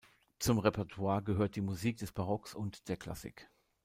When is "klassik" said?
2.97-3.51